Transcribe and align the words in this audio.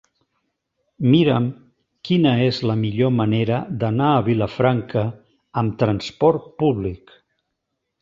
Mira'm 1.15 1.49
quina 2.09 2.31
és 2.47 2.63
la 2.71 2.77
millor 2.85 3.13
manera 3.19 3.61
d'anar 3.85 4.09
a 4.17 4.27
Vilafranca 4.33 5.07
amb 5.65 5.81
transport 5.87 6.53
públic. 6.65 7.19